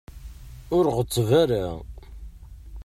Ur 0.77 0.85
ɣetteb 0.95 1.29
ara. 1.41 1.65